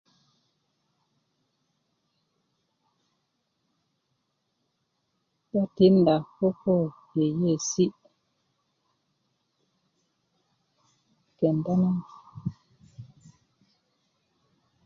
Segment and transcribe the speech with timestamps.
[5.51, 6.75] do tinda koko
[7.17, 7.85] yeiyesi
[11.37, 11.91] kenda na